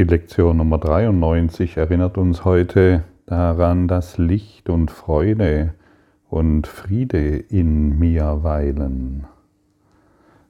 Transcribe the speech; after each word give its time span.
Die 0.00 0.04
Lektion 0.06 0.56
Nummer 0.56 0.78
93 0.78 1.76
erinnert 1.76 2.16
uns 2.16 2.46
heute 2.46 3.04
daran, 3.26 3.86
dass 3.86 4.16
Licht 4.16 4.70
und 4.70 4.90
Freude 4.90 5.74
und 6.30 6.66
Friede 6.66 7.36
in 7.36 7.98
mir 7.98 8.38
weilen. 8.42 9.26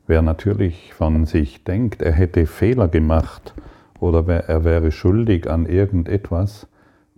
Wer 0.07 0.23
natürlich 0.23 0.95
von 0.95 1.27
sich 1.27 1.65
denkt, 1.65 2.01
er 2.01 2.13
hätte 2.13 2.47
Fehler 2.47 2.87
gemacht 2.87 3.53
oder 3.99 4.25
er 4.29 4.63
wäre 4.63 4.93
schuldig 4.93 5.51
an 5.51 5.67
irgendetwas, 5.67 6.69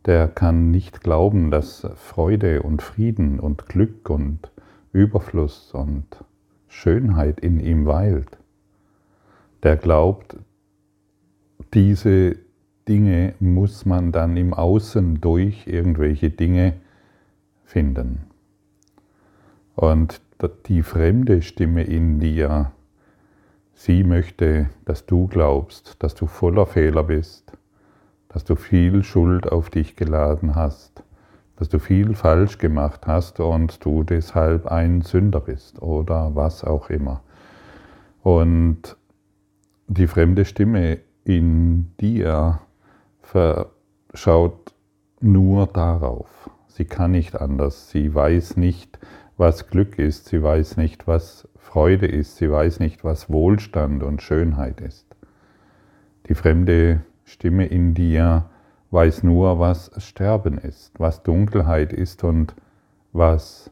der 0.06 0.26
kann 0.26 0.70
nicht 0.70 1.02
glauben, 1.02 1.50
dass 1.50 1.86
Freude 1.96 2.62
und 2.62 2.80
Frieden 2.80 3.40
und 3.40 3.66
Glück 3.66 4.08
und 4.08 4.50
Überfluss 4.94 5.74
und 5.74 6.06
Schönheit 6.66 7.40
in 7.40 7.60
ihm 7.60 7.84
weilt. 7.84 8.38
Der 9.64 9.76
glaubt, 9.76 10.38
diese 11.74 12.36
Dinge 12.88 13.34
muss 13.40 13.86
man 13.86 14.12
dann 14.12 14.36
im 14.36 14.52
Außen 14.52 15.20
durch 15.20 15.66
irgendwelche 15.66 16.30
Dinge 16.30 16.74
finden. 17.64 18.26
Und 19.74 20.20
die 20.66 20.82
fremde 20.82 21.40
Stimme 21.42 21.84
in 21.84 22.18
dir, 22.18 22.72
sie 23.74 24.02
möchte, 24.04 24.68
dass 24.84 25.06
du 25.06 25.28
glaubst, 25.28 26.02
dass 26.02 26.14
du 26.14 26.26
voller 26.26 26.66
Fehler 26.66 27.04
bist, 27.04 27.52
dass 28.28 28.44
du 28.44 28.56
viel 28.56 29.04
Schuld 29.04 29.50
auf 29.50 29.70
dich 29.70 29.94
geladen 29.94 30.56
hast, 30.56 31.04
dass 31.56 31.68
du 31.68 31.78
viel 31.78 32.14
falsch 32.14 32.58
gemacht 32.58 33.06
hast 33.06 33.38
und 33.38 33.84
du 33.84 34.02
deshalb 34.02 34.66
ein 34.66 35.02
Sünder 35.02 35.40
bist 35.40 35.80
oder 35.80 36.34
was 36.34 36.64
auch 36.64 36.90
immer. 36.90 37.22
Und 38.22 38.96
die 39.86 40.06
fremde 40.06 40.44
Stimme 40.44 40.98
in 41.24 41.92
dir 42.00 42.60
schaut 44.14 44.74
nur 45.20 45.66
darauf. 45.66 46.50
Sie 46.68 46.84
kann 46.84 47.12
nicht 47.12 47.40
anders. 47.40 47.90
Sie 47.90 48.14
weiß 48.14 48.56
nicht, 48.56 48.98
was 49.36 49.68
Glück 49.68 49.98
ist. 49.98 50.26
Sie 50.26 50.42
weiß 50.42 50.76
nicht, 50.76 51.06
was 51.06 51.48
Freude 51.56 52.06
ist. 52.06 52.36
Sie 52.36 52.50
weiß 52.50 52.80
nicht, 52.80 53.04
was 53.04 53.30
Wohlstand 53.30 54.02
und 54.02 54.22
Schönheit 54.22 54.80
ist. 54.80 55.06
Die 56.28 56.34
fremde 56.34 57.02
Stimme 57.24 57.66
in 57.66 57.94
dir 57.94 58.48
weiß 58.90 59.22
nur, 59.22 59.58
was 59.58 59.90
Sterben 59.98 60.58
ist, 60.58 60.98
was 60.98 61.22
Dunkelheit 61.22 61.92
ist 61.92 62.24
und 62.24 62.54
was 63.12 63.70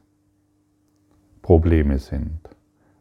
Probleme 1.42 1.98
sind. 1.98 2.40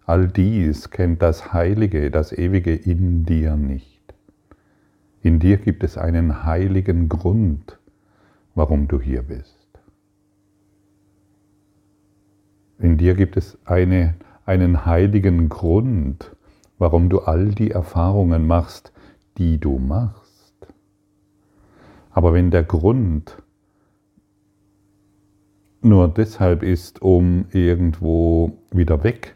All 0.06 0.28
dies 0.28 0.90
kennt 0.90 1.22
das 1.22 1.54
Heilige, 1.54 2.10
das 2.12 2.32
Ewige 2.32 2.76
in 2.76 3.26
dir 3.26 3.56
nicht. 3.56 3.99
In 5.22 5.40
dir 5.40 5.58
gibt 5.58 5.84
es 5.84 5.98
einen 5.98 6.46
heiligen 6.46 7.10
Grund, 7.10 7.78
warum 8.56 8.88
du 8.88 9.02
hier 9.02 9.22
bist. 9.22 9.58
In 12.78 12.98
dir 12.98 13.16
gibt 13.16 13.36
es 13.36 13.58
eine, 13.66 14.16
einen 14.46 14.86
heiligen 14.86 15.50
Grund, 15.50 16.34
warum 16.78 17.10
du 17.10 17.20
all 17.20 17.50
die 17.50 17.72
Erfahrungen 17.72 18.48
machst, 18.48 18.94
die 19.38 19.60
du 19.60 19.78
machst. 19.78 20.56
Aber 22.12 22.34
wenn 22.34 22.50
der 22.50 22.64
Grund 22.64 23.42
nur 25.82 26.08
deshalb 26.08 26.64
ist, 26.64 27.02
um 27.02 27.46
irgendwo 27.52 28.58
wieder 28.72 29.04
weg 29.04 29.36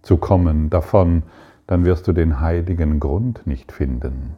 zu 0.00 0.16
kommen 0.16 0.70
davon, 0.70 1.22
dann 1.66 1.84
wirst 1.84 2.08
du 2.08 2.12
den 2.12 2.40
heiligen 2.40 3.00
Grund 3.00 3.46
nicht 3.46 3.72
finden. 3.72 4.36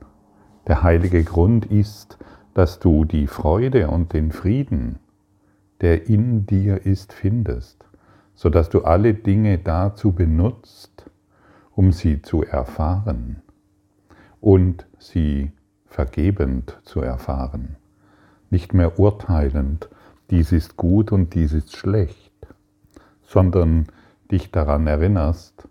Der 0.69 0.83
heilige 0.83 1.25
Grund 1.25 1.65
ist, 1.65 2.19
dass 2.53 2.79
du 2.79 3.07
die 3.07 3.27
Freude 3.27 3.89
und 3.89 4.13
den 4.13 4.33
Frieden, 4.33 4.99
der 5.81 6.09
in 6.09 6.45
dir 6.45 6.85
ist, 6.85 7.15
findest, 7.15 7.87
sodass 8.35 8.69
du 8.69 8.83
alle 8.83 9.15
Dinge 9.15 9.57
dazu 9.59 10.13
benutzt, 10.13 11.11
um 11.75 11.91
sie 11.91 12.21
zu 12.21 12.43
erfahren 12.43 13.43
und 14.43 14.87
sie 14.99 15.53
vergebend 15.87 16.79
zu 16.83 17.01
erfahren, 17.01 17.77
nicht 18.51 18.75
mehr 18.75 18.99
urteilend, 18.99 19.89
dies 20.31 20.53
ist 20.53 20.77
gut 20.77 21.13
und 21.13 21.35
dies 21.35 21.55
ist 21.55 21.77
schlecht, 21.77 22.47
sondern 23.23 23.87
dich 24.31 24.51
daran 24.51 24.87
erinnerst, 24.87 25.67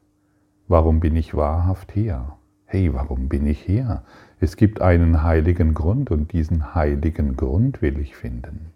warum 0.67 0.99
bin 0.99 1.15
ich 1.15 1.35
wahrhaft 1.35 1.91
hier? 1.91 2.33
Hey, 2.65 2.93
warum 2.93 3.29
bin 3.29 3.45
ich 3.45 3.61
hier? 3.61 4.03
Es 4.39 4.55
gibt 4.55 4.81
einen 4.81 5.23
heiligen 5.23 5.73
Grund 5.73 6.11
und 6.11 6.31
diesen 6.31 6.75
heiligen 6.75 7.35
Grund 7.35 7.81
will 7.81 7.99
ich 7.99 8.15
finden. 8.15 8.67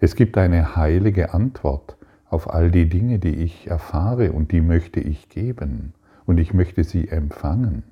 Es 0.00 0.16
gibt 0.16 0.36
eine 0.36 0.74
heilige 0.74 1.32
Antwort 1.32 1.96
auf 2.28 2.52
all 2.52 2.70
die 2.70 2.88
Dinge, 2.88 3.18
die 3.18 3.36
ich 3.36 3.68
erfahre 3.68 4.32
und 4.32 4.50
die 4.52 4.60
möchte 4.60 5.00
ich 5.00 5.28
geben 5.28 5.94
und 6.26 6.38
ich 6.38 6.52
möchte 6.54 6.82
sie 6.82 7.08
empfangen. 7.08 7.84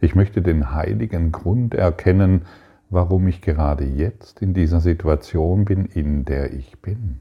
Ich 0.00 0.14
möchte 0.14 0.42
den 0.42 0.74
heiligen 0.74 1.32
Grund 1.32 1.74
erkennen, 1.74 2.42
warum 2.90 3.28
ich 3.28 3.42
gerade 3.42 3.84
jetzt 3.84 4.40
in 4.40 4.54
dieser 4.54 4.80
Situation 4.80 5.64
bin, 5.64 5.84
in 5.86 6.24
der 6.24 6.52
ich 6.52 6.80
bin. 6.80 7.20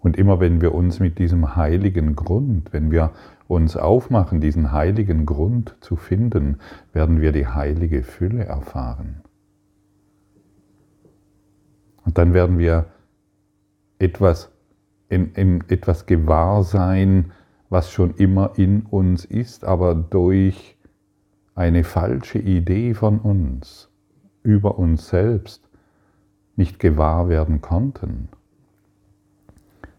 Und 0.00 0.16
immer 0.16 0.40
wenn 0.40 0.60
wir 0.60 0.74
uns 0.74 1.00
mit 1.00 1.18
diesem 1.18 1.56
heiligen 1.56 2.14
Grund, 2.14 2.72
wenn 2.72 2.90
wir 2.90 3.12
uns 3.48 3.76
aufmachen, 3.76 4.40
diesen 4.40 4.72
heiligen 4.72 5.26
Grund 5.26 5.76
zu 5.80 5.96
finden, 5.96 6.58
werden 6.92 7.20
wir 7.20 7.32
die 7.32 7.46
heilige 7.46 8.02
Fülle 8.02 8.44
erfahren. 8.44 9.22
Und 12.04 12.18
dann 12.18 12.34
werden 12.34 12.58
wir 12.58 12.86
etwas, 13.98 14.50
in, 15.08 15.32
in 15.32 15.64
etwas 15.68 16.06
gewahr 16.06 16.62
sein, 16.62 17.32
was 17.70 17.90
schon 17.90 18.14
immer 18.14 18.52
in 18.56 18.82
uns 18.82 19.24
ist, 19.24 19.64
aber 19.64 19.94
durch 19.94 20.76
eine 21.54 21.84
falsche 21.84 22.38
Idee 22.38 22.94
von 22.94 23.18
uns 23.18 23.90
über 24.42 24.78
uns 24.78 25.08
selbst 25.08 25.68
nicht 26.56 26.78
gewahr 26.78 27.28
werden 27.28 27.60
konnten. 27.60 28.28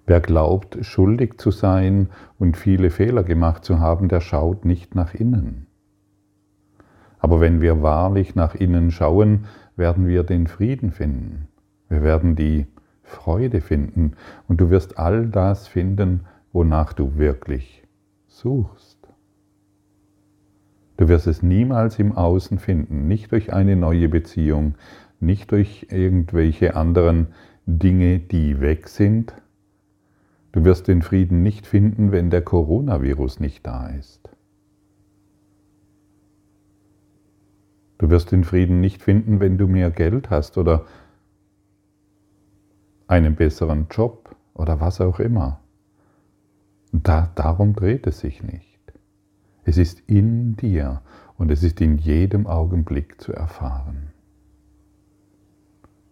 Wer 0.10 0.22
glaubt, 0.22 0.84
schuldig 0.84 1.38
zu 1.38 1.52
sein 1.52 2.10
und 2.40 2.58
viele 2.58 2.90
Fehler 2.90 3.22
gemacht 3.22 3.64
zu 3.64 3.80
haben, 3.80 4.10
der 4.10 4.22
schaut 4.22 4.66
nicht 4.66 4.96
nach 4.96 5.14
innen. 5.14 5.68
Aber 7.20 7.40
wenn 7.40 7.62
wir 7.62 7.84
wahrlich 7.84 8.34
nach 8.34 8.56
innen 8.56 8.90
schauen, 8.90 9.46
werden 9.76 10.08
wir 10.08 10.24
den 10.24 10.48
Frieden 10.48 10.90
finden. 10.90 11.48
Wir 11.90 12.02
werden 12.02 12.36
die 12.36 12.66
Freude 13.04 13.62
finden 13.62 14.14
und 14.48 14.60
du 14.60 14.72
wirst 14.72 14.98
all 14.98 15.28
das 15.28 15.68
finden, 15.68 16.22
wonach 16.54 16.94
du 16.94 17.20
wirklich 17.20 17.84
suchst. 18.26 18.98
Du 20.98 21.08
wirst 21.08 21.28
es 21.28 21.44
niemals 21.44 22.00
im 22.00 22.14
Außen 22.14 22.58
finden, 22.58 23.08
nicht 23.08 23.32
durch 23.32 23.54
eine 23.54 23.76
neue 23.76 24.10
Beziehung, 24.10 24.74
nicht 25.20 25.52
durch 25.52 25.86
irgendwelche 25.92 26.76
anderen 26.76 27.28
Dinge, 27.68 28.18
die 28.18 28.60
weg 28.60 28.88
sind, 28.88 29.36
Du 30.52 30.66
wirst 30.66 30.88
den 30.88 31.02
Frieden 31.02 31.44
nicht 31.44 31.68
finden, 31.68 32.12
wenn 32.12 32.30
der 32.30 32.42
Coronavirus 32.42 33.40
nicht 33.40 33.66
da 33.66 33.88
ist. 33.88 34.30
Du 38.00 38.10
wirst 38.10 38.32
den 38.32 38.44
Frieden 38.44 38.80
nicht 38.80 39.04
finden, 39.04 39.40
wenn 39.40 39.58
du 39.58 39.68
mehr 39.68 39.92
Geld 39.92 40.30
hast 40.30 40.58
oder 40.58 40.86
einen 43.08 43.36
besseren 43.36 43.88
Job 43.92 44.36
oder 44.54 44.80
was 44.80 45.02
auch 45.02 45.20
immer. 45.20 45.60
Da, 46.92 47.32
darum 47.36 47.74
dreht 47.74 48.08
es 48.08 48.20
sich 48.20 48.42
nicht. 48.42 48.80
Es 49.64 49.78
ist 49.78 50.00
in 50.08 50.56
dir 50.56 51.02
und 51.38 51.52
es 51.52 51.62
ist 51.62 51.80
in 51.82 51.98
jedem 51.98 52.48
Augenblick 52.48 53.22
zu 53.22 53.34
erfahren. 53.34 54.14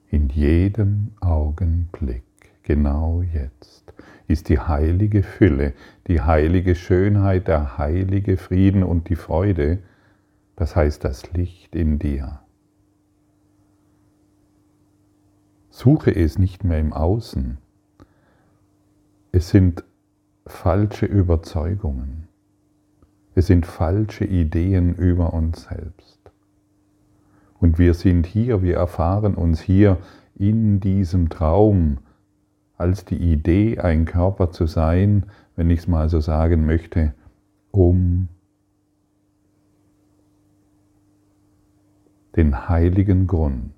In 0.09 0.29
jedem 0.29 1.13
Augenblick, 1.21 2.23
genau 2.63 3.21
jetzt 3.21 3.86
ist 4.27 4.49
die 4.49 4.59
heilige 4.59 5.23
Fülle, 5.23 5.73
die 6.07 6.21
heilige 6.21 6.75
Schönheit, 6.75 7.47
der 7.47 7.77
heilige 7.77 8.37
Frieden 8.37 8.83
und 8.83 9.09
die 9.09 9.15
Freude, 9.15 9.79
das 10.55 10.75
heißt 10.75 11.03
das 11.03 11.31
Licht 11.33 11.75
in 11.75 11.99
dir. 11.99 12.41
Suche 15.69 16.13
es 16.13 16.39
nicht 16.39 16.63
mehr 16.63 16.79
im 16.79 16.91
Außen. 16.91 17.59
Es 19.31 19.49
sind 19.49 19.83
falsche 20.47 21.05
Überzeugungen. 21.05 22.27
Es 23.35 23.47
sind 23.47 23.67
falsche 23.67 24.25
Ideen 24.25 24.95
über 24.95 25.33
uns 25.33 25.65
selbst. 25.65 26.19
Und 27.59 27.77
wir 27.77 27.93
sind 27.93 28.25
hier, 28.25 28.63
wir 28.63 28.77
erfahren 28.77 29.35
uns 29.35 29.61
hier 29.61 29.99
in 30.35 30.79
diesem 30.79 31.29
Traum, 31.29 31.99
als 32.77 33.05
die 33.05 33.17
Idee, 33.17 33.79
ein 33.79 34.05
Körper 34.05 34.51
zu 34.51 34.67
sein, 34.67 35.25
wenn 35.55 35.69
ich 35.69 35.79
es 35.79 35.87
mal 35.87 36.09
so 36.09 36.19
sagen 36.19 36.65
möchte, 36.65 37.13
um 37.71 38.29
den 42.35 42.69
heiligen 42.69 43.25
Grund, 43.25 43.73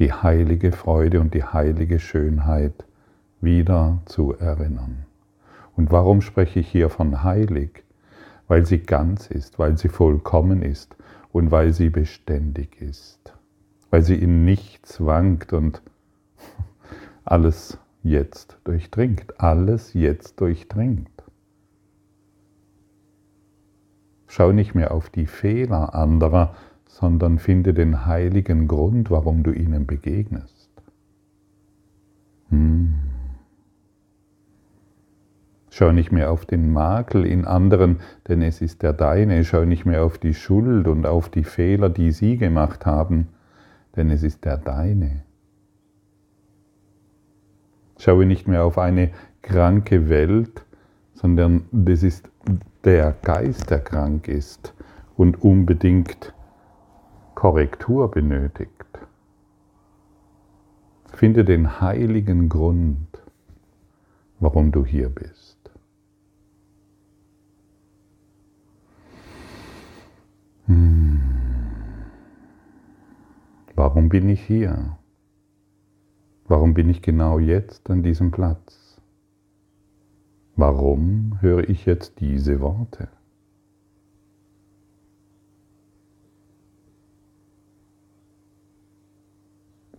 die 0.00 0.12
heilige 0.12 0.72
Freude 0.72 1.20
und 1.20 1.34
die 1.34 1.44
heilige 1.44 2.00
Schönheit 2.00 2.84
wieder 3.40 4.00
zu 4.06 4.34
erinnern. 4.34 5.06
Und 5.76 5.92
warum 5.92 6.20
spreche 6.20 6.60
ich 6.60 6.68
hier 6.68 6.90
von 6.90 7.22
heilig? 7.22 7.84
Weil 8.48 8.66
sie 8.66 8.80
ganz 8.80 9.30
ist, 9.30 9.60
weil 9.60 9.78
sie 9.78 9.88
vollkommen 9.88 10.62
ist 10.62 10.96
und 11.30 11.52
weil 11.52 11.72
sie 11.72 11.90
beständig 11.90 12.80
ist, 12.82 13.32
weil 13.90 14.02
sie 14.02 14.16
in 14.16 14.44
nichts 14.44 15.04
wankt 15.04 15.52
und 15.52 15.80
alles 17.24 17.78
jetzt 18.02 18.58
durchdringt, 18.64 19.40
alles 19.40 19.94
jetzt 19.94 20.40
durchdringt. 20.40 21.08
Schau 24.26 24.52
nicht 24.52 24.74
mehr 24.74 24.92
auf 24.92 25.10
die 25.10 25.26
Fehler 25.26 25.94
anderer, 25.94 26.54
sondern 26.86 27.38
finde 27.38 27.74
den 27.74 28.06
heiligen 28.06 28.68
Grund, 28.68 29.10
warum 29.10 29.42
du 29.42 29.52
ihnen 29.52 29.86
begegnest. 29.86 30.70
Hm. 32.50 32.94
Schau 35.70 35.92
nicht 35.92 36.12
mehr 36.12 36.30
auf 36.30 36.46
den 36.46 36.72
Makel 36.72 37.24
in 37.24 37.44
anderen, 37.44 38.00
denn 38.28 38.42
es 38.42 38.60
ist 38.60 38.82
der 38.82 38.92
deine. 38.92 39.44
Schau 39.44 39.64
nicht 39.64 39.86
mehr 39.86 40.04
auf 40.04 40.18
die 40.18 40.34
Schuld 40.34 40.88
und 40.88 41.06
auf 41.06 41.28
die 41.28 41.44
Fehler, 41.44 41.88
die 41.88 42.12
sie 42.12 42.36
gemacht 42.36 42.86
haben, 42.86 43.28
denn 43.96 44.10
es 44.10 44.22
ist 44.22 44.44
der 44.44 44.58
deine. 44.58 45.22
Schaue 48.00 48.24
nicht 48.24 48.48
mehr 48.48 48.64
auf 48.64 48.78
eine 48.78 49.10
kranke 49.42 50.08
Welt, 50.08 50.64
sondern 51.12 51.66
das 51.70 52.02
ist 52.02 52.30
der 52.82 53.12
Geist, 53.20 53.68
der 53.68 53.80
krank 53.80 54.26
ist 54.26 54.72
und 55.18 55.42
unbedingt 55.42 56.32
Korrektur 57.34 58.10
benötigt. 58.10 58.72
Finde 61.12 61.44
den 61.44 61.82
heiligen 61.82 62.48
Grund, 62.48 63.06
warum 64.38 64.72
du 64.72 64.86
hier 64.86 65.10
bist. 65.10 65.58
Hm. 70.64 71.20
Warum 73.74 74.08
bin 74.08 74.30
ich 74.30 74.40
hier? 74.40 74.96
Warum 76.50 76.74
bin 76.74 76.88
ich 76.88 77.00
genau 77.00 77.38
jetzt 77.38 77.88
an 77.90 78.02
diesem 78.02 78.32
Platz? 78.32 79.00
Warum 80.56 81.40
höre 81.40 81.70
ich 81.70 81.86
jetzt 81.86 82.18
diese 82.18 82.60
Worte? 82.60 83.06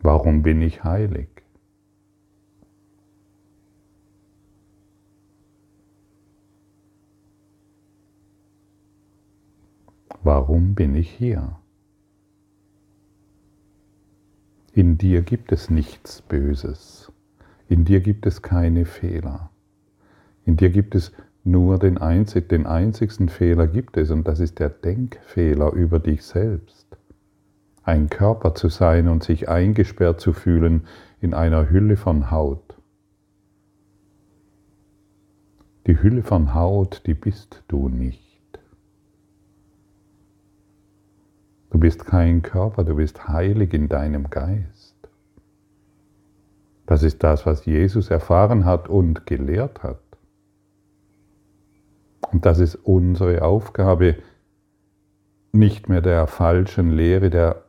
Warum 0.01 0.43
bin 0.43 0.61
ich 0.61 0.83
heilig? 0.83 1.29
Warum 10.21 10.75
bin 10.75 10.95
ich 10.95 11.09
hier? 11.09 11.60
In 14.73 14.97
dir 14.97 15.21
gibt 15.21 15.51
es 15.51 15.69
nichts 15.69 16.21
Böses. 16.21 17.11
In 17.67 17.83
dir 17.83 17.99
gibt 17.99 18.25
es 18.25 18.41
keine 18.41 18.85
Fehler. 18.85 19.49
In 20.45 20.55
dir 20.55 20.69
gibt 20.69 20.95
es 20.95 21.11
nur 21.43 21.77
den, 21.77 21.97
einzig, 21.97 22.47
den 22.47 22.65
einzigsten 22.65 23.27
Fehler 23.27 23.67
gibt 23.67 23.97
es 23.97 24.11
und 24.11 24.27
das 24.29 24.39
ist 24.39 24.59
der 24.59 24.69
Denkfehler 24.69 25.73
über 25.73 25.99
dich 25.99 26.23
selbst. 26.23 26.87
Ein 27.83 28.09
Körper 28.09 28.55
zu 28.55 28.69
sein 28.69 29.09
und 29.09 29.23
sich 29.23 29.49
eingesperrt 29.49 30.21
zu 30.21 30.31
fühlen 30.31 30.85
in 31.19 31.33
einer 31.33 31.69
Hülle 31.69 31.97
von 31.97 32.31
Haut. 32.31 32.77
Die 35.85 36.01
Hülle 36.01 36.23
von 36.23 36.53
Haut, 36.53 37.01
die 37.07 37.15
bist 37.15 37.63
du 37.67 37.89
nicht. 37.89 38.30
Du 41.71 41.79
bist 41.79 42.05
kein 42.05 42.41
Körper, 42.41 42.83
du 42.83 42.95
bist 42.95 43.27
heilig 43.27 43.73
in 43.73 43.87
deinem 43.87 44.29
Geist. 44.29 44.95
Das 46.85 47.01
ist 47.01 47.23
das, 47.23 47.45
was 47.45 47.65
Jesus 47.65 48.09
erfahren 48.09 48.65
hat 48.65 48.89
und 48.89 49.25
gelehrt 49.25 49.81
hat. 49.81 50.01
Und 52.31 52.45
das 52.45 52.59
ist 52.59 52.75
unsere 52.75 53.43
Aufgabe, 53.43 54.17
nicht 55.53 55.89
mehr 55.89 56.01
der 56.01 56.27
falschen 56.27 56.91
Lehre 56.91 57.29
der 57.29 57.63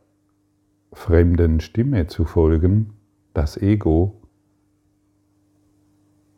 fremden 0.93 1.61
Stimme 1.61 2.07
zu 2.09 2.25
folgen, 2.25 2.95
das 3.35 3.57
Ego, 3.57 4.21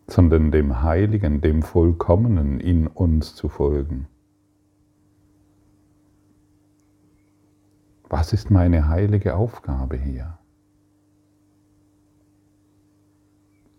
sondern 0.06 0.52
dem 0.52 0.82
Heiligen, 0.82 1.40
dem 1.40 1.62
Vollkommenen 1.62 2.60
in 2.60 2.86
uns 2.86 3.34
zu 3.34 3.48
folgen. 3.48 4.06
Was 8.08 8.32
ist 8.32 8.50
meine 8.50 8.88
heilige 8.88 9.36
Aufgabe 9.36 9.96
hier? 9.96 10.38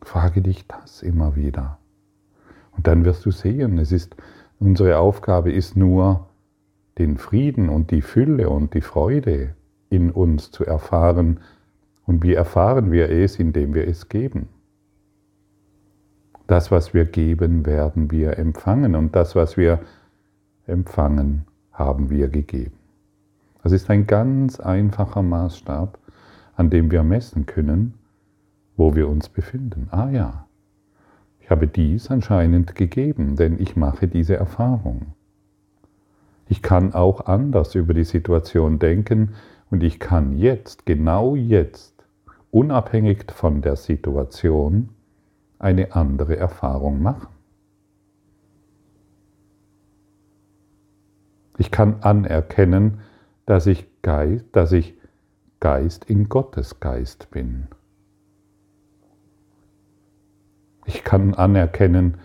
Frage 0.02 0.42
dich 0.42 0.68
das 0.68 1.02
immer 1.02 1.36
wieder. 1.36 1.80
Und 2.76 2.88
dann 2.88 3.06
wirst 3.06 3.26
du 3.26 3.32
sehen, 3.32 3.78
es 3.78 3.92
ist, 3.92 4.16
unsere 4.60 5.00
Aufgabe 5.00 5.52
ist 5.52 5.76
nur, 5.76 6.28
den 6.98 7.18
Frieden 7.18 7.70
und 7.70 7.92
die 7.92 8.02
Fülle 8.02 8.50
und 8.50 8.74
die 8.74 8.82
Freude 8.82 9.56
in 9.90 10.12
uns 10.12 10.52
zu 10.52 10.66
erfahren. 10.66 11.40
Und 12.06 12.24
wie 12.24 12.34
erfahren 12.34 12.92
wir 12.92 13.10
es, 13.10 13.38
indem 13.38 13.74
wir 13.74 13.88
es 13.88 14.08
geben? 14.10 14.48
Das, 16.48 16.72
was 16.72 16.94
wir 16.94 17.06
geben, 17.06 17.66
werden 17.66 18.12
wir 18.12 18.38
empfangen. 18.38 18.96
Und 18.96 19.16
das, 19.16 19.36
was 19.36 19.58
wir 19.58 19.80
empfangen, 20.68 21.46
haben 21.72 22.10
wir 22.10 22.30
gegeben. 22.30 22.85
Das 23.66 23.72
ist 23.72 23.90
ein 23.90 24.06
ganz 24.06 24.60
einfacher 24.60 25.24
Maßstab, 25.24 25.98
an 26.56 26.70
dem 26.70 26.92
wir 26.92 27.02
messen 27.02 27.48
können, 27.48 27.96
wo 28.78 28.94
wir 28.94 29.10
uns 29.10 29.28
befinden. 29.28 29.88
Ah 29.90 30.08
ja, 30.12 30.46
ich 31.40 31.50
habe 31.50 31.66
dies 31.66 32.12
anscheinend 32.12 32.76
gegeben, 32.76 33.36
denn 33.38 33.60
ich 33.60 33.76
mache 33.76 34.08
diese 34.08 34.36
Erfahrung. 34.36 35.16
Ich 36.48 36.62
kann 36.62 36.94
auch 36.94 37.26
anders 37.26 37.74
über 37.74 37.96
die 37.96 38.04
Situation 38.04 38.78
denken 38.78 39.34
und 39.72 39.82
ich 39.82 40.00
kann 40.00 40.38
jetzt, 40.38 40.86
genau 40.86 41.36
jetzt, 41.36 42.06
unabhängig 42.52 43.32
von 43.32 43.64
der 43.64 43.78
Situation, 43.78 44.90
eine 45.58 45.96
andere 45.96 46.38
Erfahrung 46.38 47.02
machen. 47.02 47.30
Ich 51.58 51.72
kann 51.72 51.96
anerkennen, 52.02 53.00
dass 53.46 53.68
ich 53.68 53.88
Geist, 54.02 54.46
dass 54.52 54.72
ich 54.72 54.96
Geist 55.60 56.06
in 56.06 56.30
Gottes 56.30 56.80
Geist 56.80 57.32
bin. 57.32 57.68
Ich 60.86 61.04
kann 61.04 61.34
anerkennen, 61.34 62.18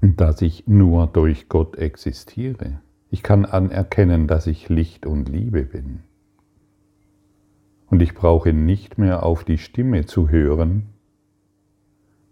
dass 0.00 0.42
ich 0.42 0.66
nur 0.66 1.06
durch 1.06 1.48
Gott 1.48 1.76
existiere. 1.76 2.80
Ich 3.10 3.22
kann 3.22 3.44
anerkennen, 3.44 4.26
dass 4.26 4.46
ich 4.46 4.68
Licht 4.68 5.06
und 5.06 5.28
Liebe 5.28 5.64
bin. 5.64 6.00
Und 7.86 8.02
ich 8.02 8.14
brauche 8.14 8.52
nicht 8.52 8.98
mehr 8.98 9.22
auf 9.22 9.44
die 9.44 9.58
Stimme 9.58 10.04
zu 10.04 10.28
hören, 10.28 10.88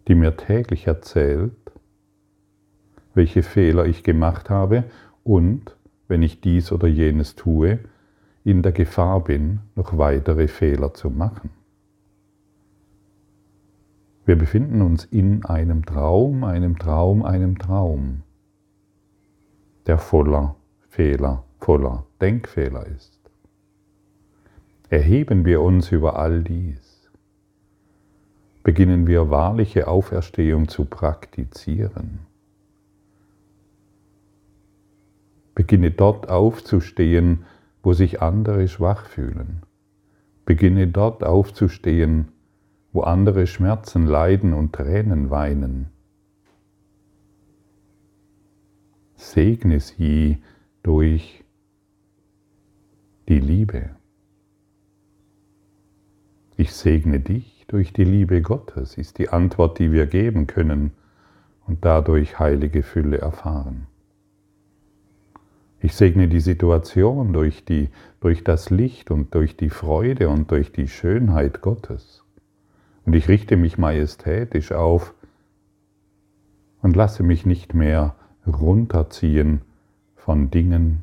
die 0.07 0.15
mir 0.15 0.37
täglich 0.37 0.87
erzählt, 0.87 1.53
welche 3.15 3.43
Fehler 3.43 3.87
ich 3.87 4.03
gemacht 4.03 4.51
habe 4.51 4.85
und 5.25 5.76
wenn 6.09 6.23
ich 6.23 6.41
dies 6.41 6.73
oder 6.73 6.89
jenes 6.89 7.35
tue, 7.35 7.81
in 8.45 8.63
der 8.63 8.73
Gefahr 8.73 9.25
bin, 9.25 9.61
noch 9.75 9.99
weitere 9.99 10.47
Fehler 10.47 10.95
zu 10.95 11.11
machen. 11.11 11.51
Wir 14.25 14.37
befinden 14.37 14.83
uns 14.83 15.05
in 15.05 15.45
einem 15.45 15.85
Traum, 15.85 16.45
einem 16.45 16.79
Traum, 16.79 17.25
einem 17.25 17.59
Traum, 17.59 18.23
der 19.87 19.99
voller 19.99 20.57
Fehler, 20.89 21.45
voller 21.61 22.07
Denkfehler 22.21 22.87
ist. 22.87 23.21
Erheben 24.89 25.45
wir 25.45 25.61
uns 25.61 25.91
über 25.93 26.19
all 26.19 26.43
dies, 26.43 27.11
beginnen 28.63 29.07
wir 29.07 29.31
wahrliche 29.31 29.87
Auferstehung 29.87 30.69
zu 30.69 30.85
praktizieren. 30.85 32.21
Beginne 35.57 35.91
dort 35.91 36.29
aufzustehen, 36.29 37.47
wo 37.83 37.95
sich 37.95 38.21
andere 38.21 38.69
schwach 38.69 39.07
fühlen. 39.07 39.63
Beginne 40.45 40.87
dort 40.87 41.25
aufzustehen, 41.25 42.29
wo 42.93 43.01
andere 43.01 43.47
Schmerzen 43.47 44.07
leiden 44.07 44.53
und 44.53 44.75
Tränen 44.75 45.31
weinen. 45.31 45.89
Segne 49.15 49.81
sie 49.81 50.43
durch 50.83 51.43
die 53.27 53.41
Liebe. 53.41 53.97
Ich 56.59 56.75
segne 56.75 57.19
dich 57.19 57.65
durch 57.67 57.95
die 57.95 58.05
Liebe 58.05 58.43
Gottes, 58.43 58.99
ist 58.99 59.17
die 59.17 59.31
Antwort, 59.31 59.79
die 59.79 59.91
wir 59.91 60.07
geben 60.07 60.47
können 60.47 60.91
und 61.67 61.87
dadurch 61.87 62.39
heilige 62.39 62.83
Fülle 62.83 63.19
erfahren. 63.19 63.87
Ich 65.81 65.95
segne 65.95 66.29
die 66.29 66.41
Situation 66.41 67.33
durch, 67.33 67.65
die, 67.65 67.91
durch 68.21 68.43
das 68.43 68.71
Licht 68.71 69.11
und 69.11 69.35
durch 69.35 69.57
die 69.57 69.71
Freude 69.71 70.29
und 70.29 70.51
durch 70.51 70.73
die 70.73 70.89
Schönheit 70.89 71.61
Gottes. 71.61 72.25
Und 73.05 73.15
ich 73.15 73.29
richte 73.29 73.57
mich 73.57 73.79
majestätisch 73.79 74.73
auf 74.73 75.15
und 76.83 76.97
lasse 76.97 77.23
mich 77.23 77.47
nicht 77.47 77.75
mehr 77.75 78.17
runterziehen 78.47 79.61
von 80.15 80.51
Dingen, 80.51 81.03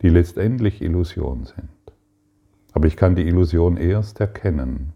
die 0.00 0.08
letztendlich 0.08 0.82
Illusion 0.82 1.44
sind. 1.44 1.68
Aber 2.72 2.86
ich 2.86 2.96
kann 2.96 3.14
die 3.14 3.26
Illusion 3.26 3.76
erst 3.76 4.20
erkennen, 4.20 4.92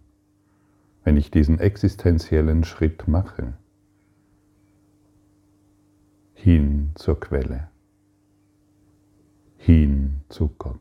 wenn 1.05 1.17
ich 1.17 1.31
diesen 1.31 1.61
existenziellen 1.61 2.65
Schritt 2.65 3.07
mache, 3.07 3.53
hin 6.35 6.91
zur 6.95 7.21
Quelle, 7.21 7.69
hin 9.67 10.21
zu 10.29 10.49
Gott. 10.59 10.79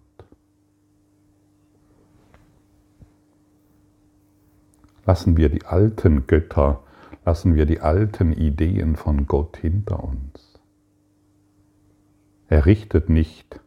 Lassen 5.08 5.38
wir 5.38 5.50
die 5.50 5.66
alten 5.66 6.28
Götter, 6.28 6.84
lassen 7.26 7.56
wir 7.56 7.66
die 7.66 7.80
alten 7.80 8.32
Ideen 8.32 8.96
von 8.96 9.26
Gott 9.26 9.58
hinter 9.58 10.04
uns. 10.04 10.60
Er 12.48 12.68
richtet 12.68 13.10
nicht, 13.10 13.60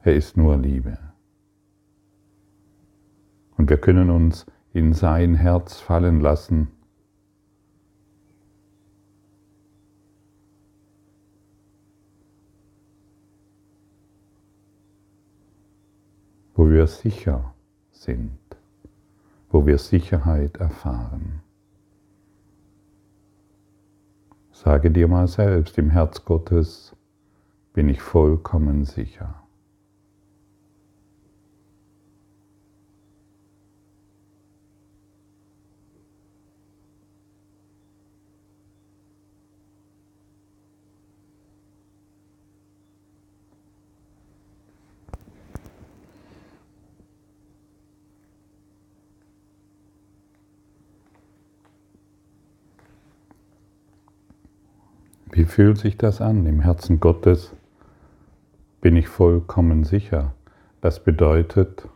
er 0.00 0.14
ist 0.14 0.38
nur 0.38 0.56
Liebe. 0.56 0.96
Und 3.58 3.68
wir 3.68 3.76
können 3.76 4.08
uns 4.08 4.46
in 4.72 4.94
sein 4.94 5.34
Herz 5.34 5.80
fallen 5.80 6.22
lassen. 6.22 6.68
Sicher 16.88 17.54
sind, 17.92 18.38
wo 19.50 19.66
wir 19.66 19.78
Sicherheit 19.78 20.56
erfahren. 20.56 21.40
Sage 24.50 24.90
dir 24.90 25.06
mal 25.06 25.28
selbst, 25.28 25.78
im 25.78 25.90
Herz 25.90 26.24
Gottes 26.24 26.96
bin 27.72 27.88
ich 27.88 28.02
vollkommen 28.02 28.84
sicher. 28.84 29.47
Wie 55.30 55.44
fühlt 55.44 55.78
sich 55.78 55.98
das 55.98 56.20
an? 56.20 56.46
Im 56.46 56.60
Herzen 56.60 57.00
Gottes 57.00 57.54
bin 58.80 58.96
ich 58.96 59.08
vollkommen 59.08 59.84
sicher. 59.84 60.34
Das 60.80 61.04
bedeutet, 61.04 61.88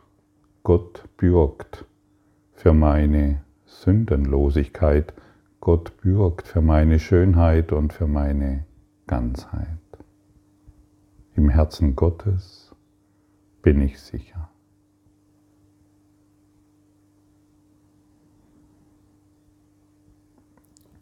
Gott 0.62 1.04
bürgt 1.16 1.86
für 2.52 2.74
meine 2.74 3.40
Sündenlosigkeit, 3.64 5.14
Gott 5.60 5.96
bürgt 6.02 6.46
für 6.46 6.60
meine 6.60 6.98
Schönheit 6.98 7.72
und 7.72 7.92
für 7.92 8.06
meine 8.06 8.66
Ganzheit. 9.06 9.66
Im 11.34 11.48
Herzen 11.48 11.96
Gottes 11.96 12.74
bin 13.62 13.80
ich 13.80 13.98
sicher. 13.98 14.51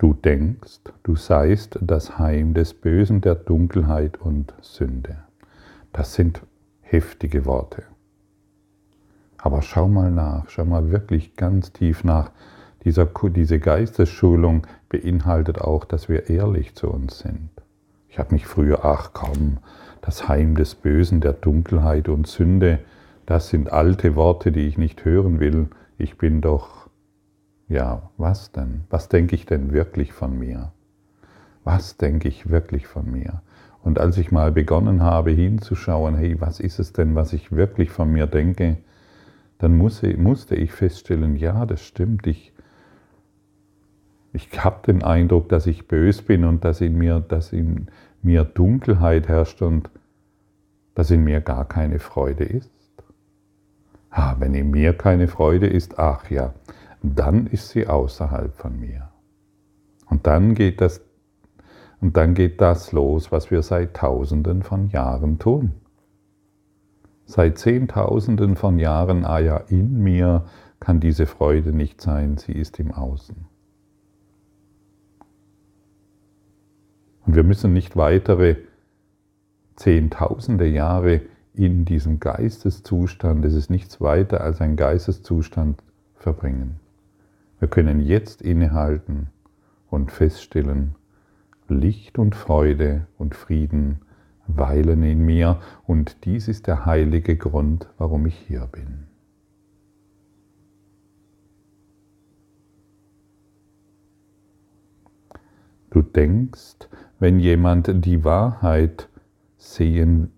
Du 0.00 0.14
denkst, 0.14 0.80
du 1.02 1.14
seist 1.14 1.78
das 1.83 2.19
Heim 2.19 2.54
des 2.54 2.73
Bösen, 2.73 3.21
der 3.21 3.35
Dunkelheit 3.35 4.19
und 4.19 4.54
Sünde. 4.62 5.19
Das 5.92 6.14
sind 6.14 6.40
heftige 6.80 7.45
Worte. 7.45 7.83
Aber 9.37 9.61
schau 9.61 9.88
mal 9.88 10.11
nach, 10.11 10.49
schau 10.49 10.64
mal 10.64 10.90
wirklich 10.90 11.37
ganz 11.37 11.75
tief 11.75 12.02
nach. 12.02 12.30
Dieser, 12.83 13.11
diese 13.28 13.59
Geistesschulung 13.59 14.66
beinhaltet 14.88 15.61
auch, 15.61 15.85
dass 15.85 16.09
wir 16.09 16.30
ehrlich 16.30 16.75
zu 16.75 16.88
uns 16.88 17.19
sind. 17.19 17.50
Ich 18.09 18.19
habe 18.19 18.33
mich 18.33 18.47
früher, 18.47 18.87
ach 18.87 19.11
komm, 19.12 19.59
das 20.00 20.28
Heim 20.28 20.54
des 20.54 20.76
Bösen, 20.76 21.21
der 21.21 21.35
Dunkelheit 21.35 22.09
und 22.09 22.26
Sünde, 22.26 22.78
das 23.26 23.50
sind 23.50 23.71
alte 23.71 24.16
Worte, 24.16 24.50
die 24.50 24.66
ich 24.66 24.78
nicht 24.78 25.04
hören 25.04 25.40
will. 25.40 25.69
Ich 25.99 26.16
bin 26.16 26.40
doch 26.40 26.88
ja, 27.70 28.10
was 28.16 28.50
denn? 28.50 28.82
Was 28.90 29.08
denke 29.08 29.36
ich 29.36 29.46
denn 29.46 29.72
wirklich 29.72 30.12
von 30.12 30.36
mir? 30.36 30.72
Was 31.62 31.96
denke 31.96 32.28
ich 32.28 32.50
wirklich 32.50 32.88
von 32.88 33.10
mir? 33.10 33.42
Und 33.82 34.00
als 34.00 34.18
ich 34.18 34.32
mal 34.32 34.50
begonnen 34.50 35.02
habe 35.02 35.30
hinzuschauen, 35.30 36.16
hey, 36.16 36.38
was 36.40 36.58
ist 36.58 36.80
es 36.80 36.92
denn, 36.92 37.14
was 37.14 37.32
ich 37.32 37.52
wirklich 37.52 37.90
von 37.90 38.12
mir 38.12 38.26
denke, 38.26 38.78
dann 39.58 39.76
musste 39.76 40.56
ich 40.56 40.72
feststellen, 40.72 41.36
ja, 41.36 41.64
das 41.64 41.82
stimmt, 41.82 42.26
ich, 42.26 42.52
ich 44.32 44.64
habe 44.64 44.84
den 44.84 45.04
Eindruck, 45.04 45.48
dass 45.48 45.68
ich 45.68 45.86
bös 45.86 46.22
bin 46.22 46.44
und 46.44 46.64
dass 46.64 46.80
in, 46.80 46.98
mir, 46.98 47.20
dass 47.20 47.52
in 47.52 47.86
mir 48.20 48.44
Dunkelheit 48.44 49.28
herrscht 49.28 49.62
und 49.62 49.90
dass 50.96 51.10
in 51.12 51.22
mir 51.22 51.40
gar 51.40 51.66
keine 51.66 52.00
Freude 52.00 52.44
ist. 52.44 52.70
Ah, 54.10 54.34
wenn 54.40 54.54
in 54.54 54.72
mir 54.72 54.92
keine 54.92 55.28
Freude 55.28 55.68
ist, 55.68 56.00
ach 56.00 56.28
ja, 56.30 56.52
dann 57.02 57.47
ist 57.47 57.71
sie 57.71 57.87
außerhalb 57.87 58.54
von 58.54 58.78
mir. 58.78 59.11
Und 60.07 60.26
dann 60.26 60.54
geht 60.54 60.80
das, 60.80 61.00
und 62.00 62.16
dann 62.16 62.35
geht 62.35 62.61
das 62.61 62.92
los, 62.92 63.30
was 63.33 63.50
wir 63.50 63.62
seit 63.62 63.95
Tausenden 63.95 64.62
von 64.62 64.88
Jahren 64.88 65.38
tun. 65.38 65.73
Seit 67.25 67.59
Zehntausenden 67.59 68.57
von 68.57 68.78
Jahren, 68.78 69.25
ah 69.25 69.38
ja, 69.38 69.57
in 69.57 70.02
mir 70.02 70.47
kann 70.80 70.99
diese 70.99 71.26
Freude 71.26 71.73
nicht 71.73 72.00
sein, 72.00 72.38
sie 72.38 72.52
ist 72.52 72.80
im 72.80 72.92
Außen. 72.92 73.37
Und 77.26 77.37
wir 77.37 77.45
müssen 77.45 77.73
nicht 77.73 77.97
weitere 77.97 78.57
Zehntausende 79.76 80.66
Jahre 80.66 81.21
in 81.54 81.85
diesem 81.85 82.19
Geisteszustand, 82.19 83.45
es 83.45 83.54
ist 83.54 83.71
nichts 83.71 84.00
weiter 84.00 84.40
als 84.40 84.61
ein 84.61 84.76
Geisteszustand 84.76 85.83
verbringen. 86.16 86.80
Wir 87.61 87.69
können 87.69 88.00
jetzt 88.00 88.40
innehalten 88.40 89.29
und 89.90 90.11
feststellen, 90.11 90.95
Licht 91.69 92.19
und 92.19 92.35
Freude 92.35 93.07
und 93.19 93.35
Frieden 93.35 94.00
weilen 94.47 95.02
in 95.02 95.21
mir 95.21 95.61
und 95.87 96.25
dies 96.25 96.49
ist 96.49 96.67
der 96.67 96.87
heilige 96.87 97.37
Grund, 97.37 97.88
warum 97.99 98.26
ich 98.26 98.35
hier 98.35 98.67
bin. 98.67 99.07
Du 105.90 106.00
denkst, 106.00 106.88
wenn 107.19 107.38
jemand 107.38 108.05
die 108.07 108.25
Wahrheit 108.25 109.09
sehen 109.59 110.33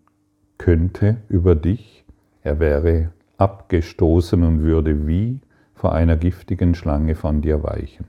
könnte 0.58 1.18
über 1.28 1.54
dich, 1.54 2.04
er 2.42 2.58
wäre 2.58 3.12
abgestoßen 3.36 4.42
und 4.42 4.62
würde 4.62 5.06
wie 5.06 5.40
vor 5.82 5.94
einer 5.94 6.16
giftigen 6.16 6.76
Schlange 6.76 7.16
von 7.16 7.40
dir 7.42 7.64
weichen. 7.64 8.06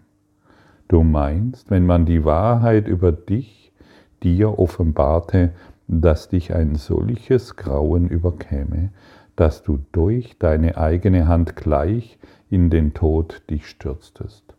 Du 0.88 1.02
meinst, 1.02 1.72
wenn 1.72 1.88
man 1.88 2.06
die 2.06 2.24
Wahrheit 2.24 2.88
über 2.88 3.12
dich 3.12 3.74
dir 4.22 4.60
offenbarte, 4.60 5.54
dass 5.88 6.30
dich 6.30 6.54
ein 6.54 6.76
solches 6.76 7.56
Grauen 7.56 8.10
überkäme, 8.10 8.92
dass 9.36 9.64
du 9.64 9.80
durch 9.92 10.38
deine 10.38 10.78
eigene 10.78 11.28
Hand 11.28 11.56
gleich 11.56 12.20
in 12.52 12.70
den 12.70 12.94
Tod 12.94 13.42
dich 13.50 13.68
stürztest. 13.68 14.54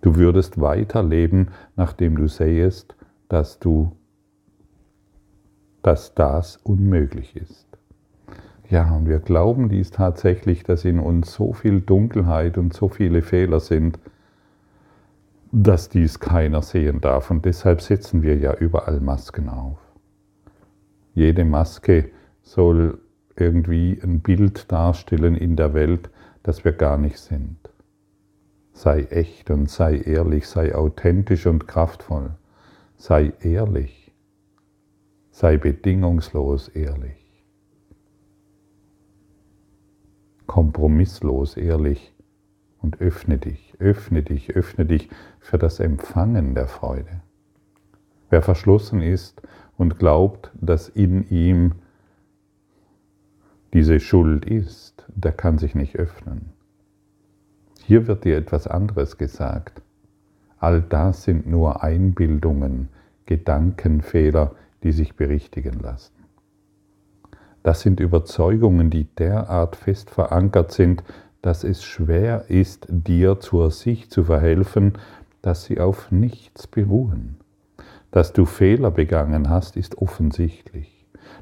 Du 0.00 0.14
würdest 0.14 0.60
weiterleben, 0.60 1.48
nachdem 1.74 2.16
du 2.16 2.28
sähest, 2.28 2.94
dass 3.28 3.58
du 3.58 3.96
dass 5.82 6.14
das 6.14 6.58
unmöglich 6.58 7.34
ist. 7.34 7.63
Ja, 8.70 8.90
und 8.94 9.08
wir 9.08 9.18
glauben 9.18 9.68
dies 9.68 9.90
tatsächlich, 9.90 10.62
dass 10.62 10.84
in 10.84 10.98
uns 10.98 11.32
so 11.34 11.52
viel 11.52 11.80
Dunkelheit 11.80 12.56
und 12.56 12.72
so 12.72 12.88
viele 12.88 13.20
Fehler 13.22 13.60
sind, 13.60 13.98
dass 15.52 15.88
dies 15.88 16.18
keiner 16.18 16.62
sehen 16.62 17.00
darf. 17.00 17.30
Und 17.30 17.44
deshalb 17.44 17.80
setzen 17.82 18.22
wir 18.22 18.36
ja 18.36 18.54
überall 18.54 19.00
Masken 19.00 19.48
auf. 19.48 19.78
Jede 21.14 21.44
Maske 21.44 22.10
soll 22.42 22.98
irgendwie 23.36 24.00
ein 24.02 24.20
Bild 24.20 24.70
darstellen 24.72 25.36
in 25.36 25.56
der 25.56 25.74
Welt, 25.74 26.10
das 26.42 26.64
wir 26.64 26.72
gar 26.72 26.98
nicht 26.98 27.18
sind. 27.18 27.58
Sei 28.72 29.04
echt 29.04 29.50
und 29.50 29.70
sei 29.70 29.98
ehrlich, 29.98 30.48
sei 30.48 30.74
authentisch 30.74 31.46
und 31.46 31.68
kraftvoll. 31.68 32.30
Sei 32.96 33.32
ehrlich. 33.40 34.12
Sei 35.30 35.56
bedingungslos 35.56 36.68
ehrlich. 36.68 37.23
Kompromisslos 40.46 41.56
ehrlich 41.56 42.14
und 42.80 43.00
öffne 43.00 43.38
dich, 43.38 43.74
öffne 43.78 44.22
dich, 44.22 44.54
öffne 44.54 44.84
dich 44.84 45.08
für 45.40 45.58
das 45.58 45.80
Empfangen 45.80 46.54
der 46.54 46.68
Freude. 46.68 47.22
Wer 48.30 48.42
verschlossen 48.42 49.00
ist 49.00 49.42
und 49.76 49.98
glaubt, 49.98 50.50
dass 50.60 50.88
in 50.88 51.28
ihm 51.30 51.72
diese 53.72 54.00
Schuld 54.00 54.44
ist, 54.44 55.04
der 55.08 55.32
kann 55.32 55.58
sich 55.58 55.74
nicht 55.74 55.96
öffnen. 55.96 56.52
Hier 57.82 58.06
wird 58.06 58.24
dir 58.24 58.36
etwas 58.36 58.66
anderes 58.66 59.18
gesagt. 59.18 59.82
All 60.58 60.80
das 60.80 61.24
sind 61.24 61.46
nur 61.46 61.82
Einbildungen, 61.82 62.88
Gedankenfehler, 63.26 64.54
die 64.82 64.92
sich 64.92 65.16
berichtigen 65.16 65.80
lassen. 65.80 66.13
Das 67.64 67.80
sind 67.80 67.98
Überzeugungen, 67.98 68.90
die 68.90 69.04
derart 69.16 69.74
fest 69.74 70.10
verankert 70.10 70.70
sind, 70.70 71.02
dass 71.42 71.64
es 71.64 71.82
schwer 71.82 72.44
ist, 72.48 72.86
dir 72.88 73.40
zur 73.40 73.72
Sicht 73.72 74.12
zu 74.12 74.22
verhelfen, 74.22 74.92
dass 75.42 75.64
sie 75.64 75.80
auf 75.80 76.12
nichts 76.12 76.68
beruhen. 76.68 77.40
Dass 78.12 78.32
du 78.32 78.44
Fehler 78.44 78.92
begangen 78.92 79.50
hast, 79.50 79.76
ist 79.76 79.98
offensichtlich 79.98 80.94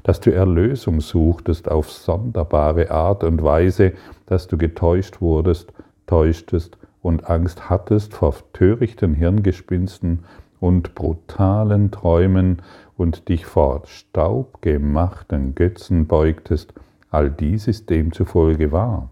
dass 0.03 0.19
du 0.19 0.33
Erlösung 0.33 1.01
suchtest 1.01 1.71
auf 1.71 1.91
sonderbare 1.91 2.91
Art 2.91 3.23
und 3.23 3.41
Weise, 3.41 3.93
dass 4.25 4.47
du 4.47 4.57
getäuscht 4.57 5.21
wurdest, 5.21 5.73
täuschtest 6.05 6.77
und 7.01 7.29
Angst 7.29 7.69
hattest 7.69 8.13
vor 8.13 8.35
törichten 8.53 9.13
Hirngespinsten 9.13 10.25
und 10.59 10.95
brutalen 10.95 11.91
Träumen 11.91 12.61
und 12.97 13.29
dich 13.29 13.45
vor 13.45 13.83
staubgemachten 13.85 15.55
Götzen 15.55 16.07
beugtest, 16.07 16.73
all 17.09 17.29
dies 17.29 17.67
ist 17.67 17.89
demzufolge 17.89 18.71
wahr, 18.71 19.09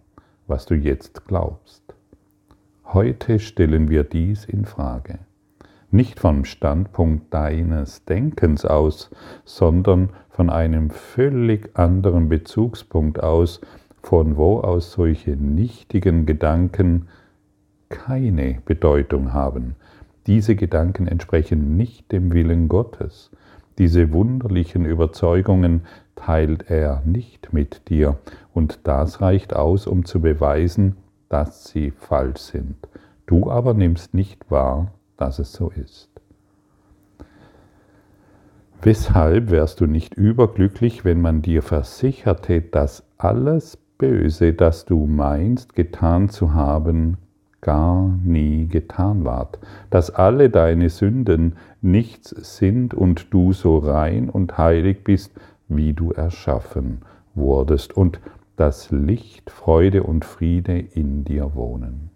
was 0.48 0.66
du 0.66 0.76
jetzt 0.76 1.28
glaubst. 1.28 1.82
Heute 2.86 3.40
stellen 3.40 3.90
wir 3.90 4.04
dies 4.04 4.46
in 4.46 4.66
Frage 4.66 5.20
nicht 5.92 6.20
vom 6.20 6.46
Standpunkt 6.46 7.34
deines 7.34 8.06
Denkens 8.06 8.66
aus, 8.66 9.12
sondern 9.44 10.10
von 10.30 10.50
einem 10.50 10.90
völlig 10.90 11.78
anderen 11.78 12.30
Bezugspunkt 12.30 13.22
aus, 13.22 13.62
von 14.02 14.38
wo 14.38 14.60
aus 14.60 14.94
solche 14.94 15.32
nichtigen 15.32 16.26
Gedanken 16.26 17.08
keine 17.90 18.60
Bedeutung 18.66 19.34
haben. 19.34 19.76
Diese 20.28 20.56
Gedanken 20.56 21.08
entsprechen 21.08 21.76
nicht 21.76 22.12
dem 22.12 22.32
Willen 22.32 22.70
Gottes. 22.70 23.32
Diese 23.82 24.14
wunderlichen 24.14 24.86
Überzeugungen 24.86 25.82
teilt 26.14 26.70
er 26.70 27.02
nicht 27.04 27.52
mit 27.52 27.90
dir, 27.90 28.20
und 28.54 28.82
das 28.84 29.22
reicht 29.22 29.56
aus, 29.56 29.88
um 29.88 30.06
zu 30.06 30.22
beweisen, 30.22 30.98
dass 31.30 31.64
sie 31.64 31.90
falsch 31.90 32.42
sind. 32.42 32.76
Du 33.26 33.50
aber 33.50 33.74
nimmst 33.74 34.14
nicht 34.14 34.52
wahr, 34.52 34.92
dass 35.18 35.40
es 35.40 35.52
so 35.54 35.72
ist. 35.72 36.12
Weshalb 38.84 39.50
wärst 39.50 39.82
du 39.82 39.88
nicht 39.88 40.14
überglücklich, 40.14 41.04
wenn 41.04 41.20
man 41.20 41.42
dir 41.42 41.64
versicherte, 41.64 42.62
dass 42.62 43.04
alles 43.18 43.78
Böse, 43.98 44.54
das 44.54 44.86
du 44.86 45.08
meinst 45.08 45.74
getan 45.74 46.30
zu 46.30 46.54
haben, 46.54 47.18
gar 47.62 48.18
nie 48.24 48.68
getan 48.68 49.24
ward, 49.24 49.60
dass 49.90 50.10
alle 50.10 50.50
deine 50.50 50.90
Sünden 50.90 51.56
nichts 51.82 52.30
sind 52.58 52.94
und 52.94 53.34
du 53.34 53.54
so 53.54 53.78
rein 53.78 54.30
und 54.30 54.58
heilig 54.58 55.04
bist, 55.04 55.32
wie 55.68 55.94
du 55.94 56.12
erschaffen 56.12 57.02
wurdest, 57.34 57.96
und 57.96 58.20
dass 58.58 58.92
Licht, 58.92 59.50
Freude 59.50 60.04
und 60.04 60.26
Friede 60.26 60.78
in 60.78 61.24
dir 61.24 61.56
wohnen. 61.56 62.10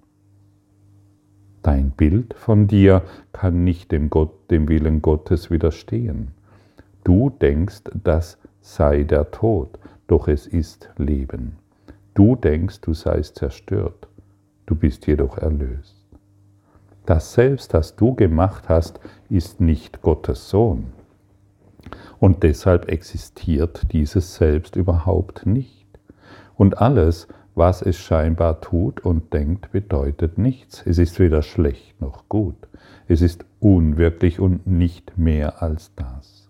Dein 1.64 1.92
Bild 1.92 2.36
von 2.36 2.68
dir 2.68 3.02
kann 3.34 3.64
nicht 3.64 3.92
dem, 3.92 4.10
Gott, 4.10 4.52
dem 4.52 4.68
Willen 4.68 5.02
Gottes 5.02 5.50
widerstehen. 5.50 6.28
Du 7.04 7.32
denkst, 7.32 7.82
das 8.04 8.38
sei 8.62 9.04
der 9.04 9.32
Tod, 9.32 9.80
doch 10.08 10.28
es 10.28 10.46
ist 10.46 10.92
Leben. 10.98 11.54
Du 12.14 12.36
denkst, 12.36 12.82
du 12.82 12.94
seist 12.94 13.38
zerstört, 13.38 14.08
du 14.66 14.76
bist 14.76 15.08
jedoch 15.08 15.38
erlöst. 15.38 15.96
Das 17.06 17.34
Selbst, 17.34 17.74
das 17.74 17.96
du 17.96 18.16
gemacht 18.16 18.68
hast, 18.68 19.00
ist 19.30 19.62
nicht 19.62 20.02
Gottes 20.02 20.50
Sohn. 20.50 20.88
Und 22.20 22.44
deshalb 22.44 22.90
existiert 22.90 23.92
dieses 23.92 24.36
Selbst 24.36 24.76
überhaupt 24.76 25.46
nicht. 25.46 25.86
Und 26.56 26.80
alles, 26.80 27.28
was 27.54 27.82
es 27.82 27.98
scheinbar 27.98 28.62
tut 28.62 29.02
und 29.06 29.34
denkt, 29.34 29.72
bedeutet 29.72 30.38
nichts. 30.38 30.84
Es 30.86 30.98
ist 30.98 31.20
weder 31.20 31.42
schlecht 31.44 32.02
noch 32.02 32.28
gut. 32.28 32.56
Es 33.08 33.22
ist 33.22 33.46
unwirklich 33.60 34.40
und 34.40 34.66
nicht 34.66 35.18
mehr 35.18 35.62
als 35.62 35.92
das. 35.96 36.50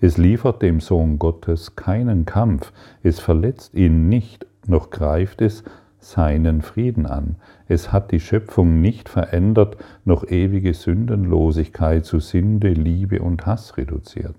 Es 0.00 0.18
liefert 0.18 0.60
dem 0.60 0.80
Sohn 0.80 1.18
Gottes 1.18 1.74
keinen 1.74 2.26
Kampf, 2.26 2.72
es 3.02 3.18
verletzt 3.18 3.74
ihn 3.74 4.08
nicht, 4.10 4.46
noch 4.66 4.90
greift 4.90 5.40
es 5.40 5.64
seinen 6.10 6.62
Frieden 6.62 7.06
an. 7.06 7.36
Es 7.68 7.92
hat 7.92 8.12
die 8.12 8.20
Schöpfung 8.20 8.80
nicht 8.80 9.08
verändert, 9.08 9.76
noch 10.04 10.24
ewige 10.24 10.72
Sündenlosigkeit 10.72 12.04
zu 12.04 12.20
Sünde, 12.20 12.70
Liebe 12.70 13.20
und 13.20 13.44
Hass 13.46 13.76
reduziert. 13.76 14.36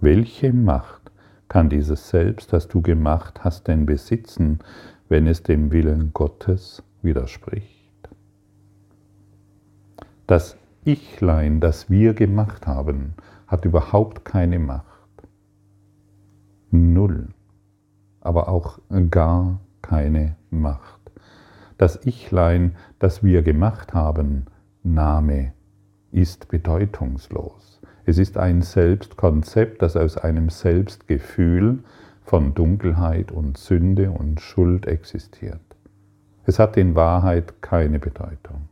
Welche 0.00 0.52
Macht 0.52 1.10
kann 1.48 1.68
dieses 1.68 2.10
Selbst, 2.10 2.52
das 2.52 2.68
du 2.68 2.82
gemacht 2.82 3.42
hast, 3.42 3.66
denn 3.66 3.84
besitzen, 3.84 4.60
wenn 5.08 5.26
es 5.26 5.42
dem 5.42 5.72
Willen 5.72 6.12
Gottes 6.12 6.84
widerspricht? 7.02 8.08
Das 10.28 10.56
Ichlein, 10.84 11.60
das 11.60 11.90
wir 11.90 12.14
gemacht 12.14 12.66
haben, 12.66 13.14
hat 13.46 13.64
überhaupt 13.64 14.24
keine 14.24 14.58
Macht. 14.58 14.84
Null. 16.70 17.28
Aber 18.20 18.48
auch 18.48 18.78
gar 19.10 19.58
keine 19.88 20.36
Macht. 20.50 21.00
Das 21.78 22.04
Ichlein, 22.04 22.76
das 22.98 23.22
wir 23.22 23.42
gemacht 23.42 23.94
haben, 23.94 24.46
Name, 24.82 25.52
ist 26.12 26.48
bedeutungslos. 26.48 27.80
Es 28.04 28.18
ist 28.18 28.36
ein 28.36 28.62
Selbstkonzept, 28.62 29.80
das 29.80 29.96
aus 29.96 30.18
einem 30.18 30.50
Selbstgefühl 30.50 31.78
von 32.22 32.54
Dunkelheit 32.54 33.32
und 33.32 33.56
Sünde 33.56 34.10
und 34.10 34.40
Schuld 34.40 34.86
existiert. 34.86 35.60
Es 36.44 36.58
hat 36.58 36.76
in 36.76 36.94
Wahrheit 36.94 37.62
keine 37.62 37.98
Bedeutung. 37.98 38.68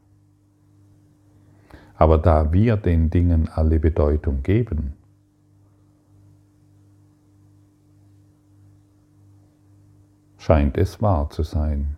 Aber 1.94 2.18
da 2.18 2.52
wir 2.52 2.76
den 2.76 3.08
Dingen 3.08 3.48
alle 3.48 3.80
Bedeutung 3.80 4.42
geben, 4.42 4.95
scheint 10.46 10.78
es 10.78 11.02
wahr 11.02 11.28
zu 11.28 11.42
sein. 11.42 11.96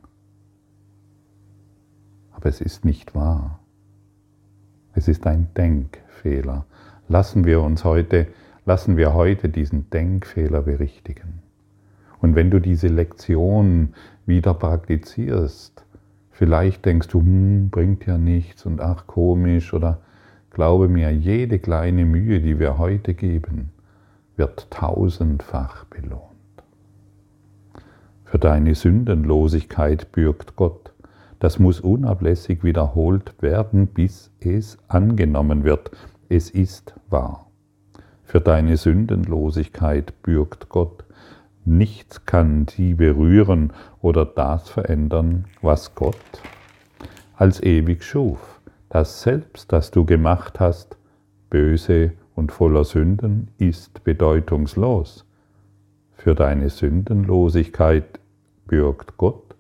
Aber 2.33 2.49
es 2.49 2.63
ist 2.63 2.83
nicht 2.83 3.15
wahr. 3.15 3.61
Es 4.95 5.07
ist 5.07 5.27
ein 5.27 5.49
Denkfehler, 5.55 6.65
lassen 7.09 7.45
wir 7.45 7.61
uns 7.61 7.85
heute, 7.85 8.27
lassen 8.65 8.97
wir 8.97 9.13
heute 9.13 9.51
diesen 9.51 9.91
Denkfehler 9.91 10.63
berichtigen. 10.63 11.43
Und 12.23 12.37
wenn 12.37 12.51
du 12.51 12.59
diese 12.59 12.89
Lektion 12.89 13.93
wieder 14.25 14.55
praktizierst, 14.55 15.85
vielleicht 16.31 16.87
denkst 16.87 17.09
du, 17.09 17.21
hm, 17.21 17.69
bringt 17.69 18.07
ja 18.07 18.17
nichts 18.17 18.65
und 18.65 18.81
ach 18.81 19.07
komisch 19.07 19.75
oder 19.75 20.01
glaube 20.51 20.89
mir, 20.89 21.13
jede 21.13 21.59
kleine 21.59 22.07
Mühe, 22.07 22.41
die 22.41 22.59
wir 22.59 22.79
heute 22.79 23.13
geben, 23.13 23.73
wird 24.37 24.71
tausendfach 24.71 25.85
belohnt. 25.85 26.28
Für 28.31 28.39
deine 28.39 28.75
Sündenlosigkeit 28.75 30.13
bürgt 30.13 30.57
Gott. 30.57 30.93
Das 31.39 31.59
muss 31.59 31.81
unablässig 31.81 32.65
wiederholt 32.65 33.35
werden, 33.41 33.87
bis 33.87 34.31
es 34.41 34.79
angenommen 34.89 35.65
wird 35.65 35.91
es 36.29 36.51
ist 36.51 36.95
wahr. 37.09 37.51
Für 38.25 38.41
deine 38.41 38.77
Sündenlosigkeit 38.77 40.23
bürgt 40.23 40.69
Gott. 40.69 41.05
Nichts 41.65 42.27
kann 42.27 42.67
sie 42.69 42.95
berühren 42.95 43.73
oder 44.01 44.27
das 44.27 44.69
verändern, 44.69 45.47
was 45.63 45.95
Gott 45.95 46.17
als 47.37 47.63
ewig 47.63 48.03
schuf. 48.03 48.61
Das 48.91 49.23
Selbst, 49.23 49.73
das 49.73 49.91
du 49.91 50.05
gemacht 50.05 50.61
hast, 50.61 50.97
böse 51.51 52.13
und 52.35 52.53
voller 52.53 52.85
Sünden, 52.85 53.49
ist 53.59 54.03
bedeutungslos. 54.05 55.25
Für 56.19 56.35
deine 56.35 56.69
Sündenlosigkeit 56.69 58.19
bürgt 58.67 59.17
Gott 59.19 59.55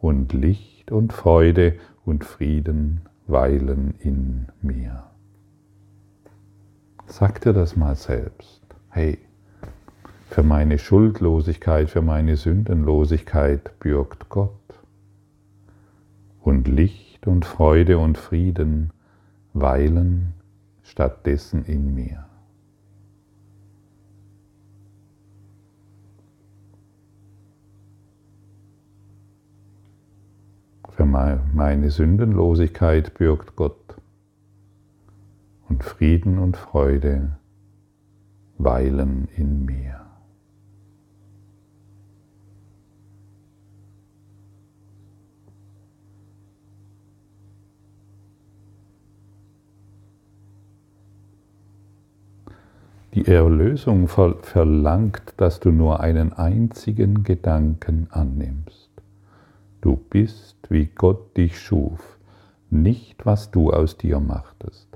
und 0.00 0.32
Licht 0.32 0.90
und 0.90 1.12
Freude 1.12 1.78
und 2.06 2.24
Frieden 2.24 3.02
weilen 3.26 3.94
in 3.98 4.46
mir. 4.62 5.04
Sag 7.06 7.42
dir 7.42 7.52
das 7.52 7.76
mal 7.76 7.96
selbst. 7.96 8.62
Hey, 8.88 9.18
für 10.30 10.42
meine 10.42 10.78
Schuldlosigkeit, 10.78 11.90
für 11.90 12.02
meine 12.02 12.38
Sündenlosigkeit 12.38 13.78
bürgt 13.78 14.30
Gott. 14.30 14.50
Und 16.40 16.66
Licht 16.66 17.26
und 17.26 17.44
Freude 17.44 17.98
und 17.98 18.16
Frieden 18.16 18.90
weilen 19.52 20.32
stattdessen 20.82 21.66
in 21.66 21.94
mir. 21.94 22.29
Für 31.00 31.06
meine 31.06 31.90
Sündenlosigkeit 31.90 33.14
bürgt 33.14 33.56
Gott 33.56 33.96
und 35.66 35.82
Frieden 35.82 36.38
und 36.38 36.58
Freude 36.58 37.38
weilen 38.58 39.26
in 39.34 39.64
mir. 39.64 39.98
Die 53.14 53.26
Erlösung 53.26 54.06
verlangt, 54.06 55.32
dass 55.38 55.60
du 55.60 55.70
nur 55.70 56.00
einen 56.00 56.34
einzigen 56.34 57.22
Gedanken 57.22 58.08
annimmst. 58.10 58.89
Du 59.80 59.96
bist, 59.96 60.58
wie 60.68 60.86
Gott 60.86 61.36
dich 61.36 61.58
schuf, 61.58 62.18
nicht 62.68 63.24
was 63.24 63.50
du 63.50 63.72
aus 63.72 63.96
dir 63.96 64.20
machtest. 64.20 64.88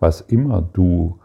Was 0.00 0.20
immer 0.20 0.60
du 0.60 1.18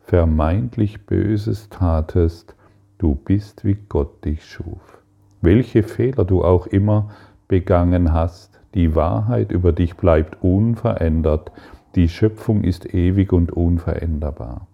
vermeintlich 0.00 1.06
Böses 1.06 1.68
tatest, 1.68 2.54
du 2.98 3.14
bist, 3.14 3.64
wie 3.64 3.76
Gott 3.88 4.24
dich 4.24 4.44
schuf. 4.44 5.02
Welche 5.42 5.82
Fehler 5.82 6.24
du 6.24 6.42
auch 6.42 6.66
immer 6.66 7.10
begangen 7.46 8.12
hast, 8.12 8.58
die 8.74 8.94
Wahrheit 8.94 9.52
über 9.52 9.72
dich 9.72 9.96
bleibt 9.96 10.42
unverändert, 10.42 11.52
die 11.94 12.08
Schöpfung 12.08 12.64
ist 12.64 12.94
ewig 12.94 13.32
und 13.32 13.52
unveränderbar. 13.52 14.66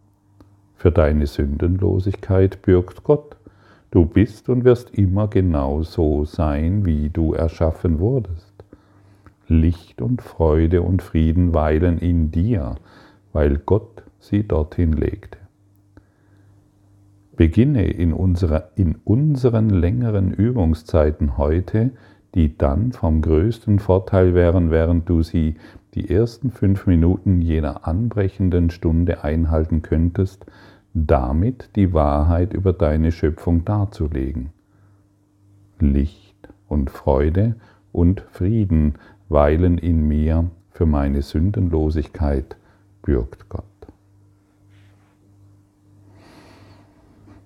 Für 0.76 0.92
deine 0.92 1.26
Sündenlosigkeit 1.26 2.62
bürgt 2.62 3.04
Gott. 3.04 3.35
Du 3.96 4.04
bist 4.04 4.50
und 4.50 4.64
wirst 4.66 4.90
immer 4.90 5.26
genau 5.26 5.82
so 5.82 6.26
sein, 6.26 6.84
wie 6.84 7.08
du 7.08 7.32
erschaffen 7.32 7.98
wurdest. 7.98 8.52
Licht 9.48 10.02
und 10.02 10.20
Freude 10.20 10.82
und 10.82 11.00
Frieden 11.00 11.54
weilen 11.54 11.96
in 11.96 12.30
dir, 12.30 12.74
weil 13.32 13.56
Gott 13.56 14.02
sie 14.18 14.46
dorthin 14.46 14.92
legte. 14.92 15.38
Beginne 17.36 17.90
in, 17.90 18.12
unserer, 18.12 18.68
in 18.76 18.96
unseren 19.04 19.70
längeren 19.70 20.30
Übungszeiten 20.30 21.38
heute, 21.38 21.92
die 22.34 22.58
dann 22.58 22.92
vom 22.92 23.22
größten 23.22 23.78
Vorteil 23.78 24.34
wären, 24.34 24.70
während 24.70 25.08
du 25.08 25.22
sie 25.22 25.54
die 25.94 26.10
ersten 26.10 26.50
fünf 26.50 26.86
Minuten 26.86 27.40
jener 27.40 27.88
anbrechenden 27.88 28.68
Stunde 28.68 29.24
einhalten 29.24 29.80
könntest, 29.80 30.44
damit 31.04 31.70
die 31.76 31.92
Wahrheit 31.92 32.54
über 32.54 32.72
deine 32.72 33.12
Schöpfung 33.12 33.64
darzulegen. 33.64 34.50
Licht 35.78 36.48
und 36.68 36.90
Freude 36.90 37.54
und 37.92 38.22
Frieden 38.32 38.94
weilen 39.28 39.78
in 39.78 40.08
mir, 40.08 40.50
für 40.70 40.86
meine 40.86 41.22
Sündenlosigkeit 41.22 42.56
bürgt 43.02 43.48
Gott. 43.48 43.64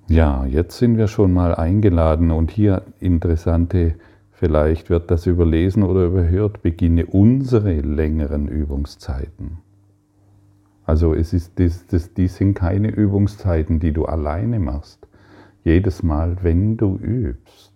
Ja, 0.08 0.44
jetzt 0.46 0.78
sind 0.78 0.96
wir 0.96 1.06
schon 1.06 1.32
mal 1.32 1.54
eingeladen 1.54 2.32
und 2.32 2.50
hier 2.50 2.82
interessante 2.98 3.94
Vielleicht 4.40 4.88
wird 4.88 5.10
das 5.10 5.26
überlesen 5.26 5.82
oder 5.82 6.06
überhört, 6.06 6.62
beginne 6.62 7.04
unsere 7.04 7.74
längeren 7.82 8.48
Übungszeiten. 8.48 9.58
Also 10.90 11.14
es 11.14 11.32
ist, 11.32 11.60
das, 11.60 11.86
das, 11.86 12.14
die 12.14 12.26
sind 12.26 12.54
keine 12.54 12.88
Übungszeiten, 12.88 13.78
die 13.78 13.92
du 13.92 14.06
alleine 14.06 14.58
machst. 14.58 15.06
Jedes 15.62 16.02
Mal, 16.02 16.38
wenn 16.42 16.76
du 16.76 16.96
übst, 16.96 17.72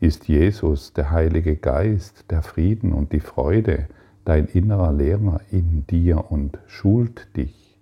ist 0.00 0.26
Jesus, 0.26 0.92
der 0.92 1.12
Heilige 1.12 1.54
Geist, 1.54 2.24
der 2.32 2.42
Frieden 2.42 2.94
und 2.94 3.12
die 3.12 3.20
Freude, 3.20 3.86
dein 4.24 4.46
innerer 4.46 4.92
Lehrer 4.92 5.40
in 5.52 5.86
dir 5.88 6.32
und 6.32 6.58
schult 6.66 7.28
dich. 7.36 7.78